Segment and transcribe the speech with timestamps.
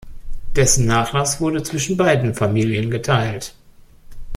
[0.55, 3.53] Dessen Nachlass wurde zwischen beiden Familien geteilt.